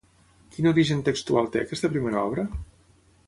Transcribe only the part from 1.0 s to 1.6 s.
textual